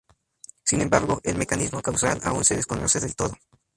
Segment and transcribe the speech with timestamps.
[0.63, 3.35] Sin embargo, el mecanismo causal aún se desconoce del todo.